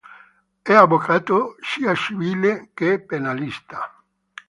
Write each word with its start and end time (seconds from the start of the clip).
È 0.63 0.73
avvocato 0.73 1.57
sia 1.59 1.93
civile 1.93 2.71
che 2.73 3.01
penalista. 3.01 4.01